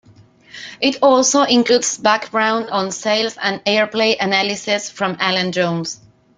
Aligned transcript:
It 0.81 0.97
also 1.03 1.43
includes 1.43 1.99
background 1.99 2.71
on 2.71 2.89
sales 2.91 3.37
and 3.39 3.63
airplay 3.65 4.15
analysis 4.19 4.89
from 4.89 5.15
Alan 5.19 5.51
Jones. 5.51 5.99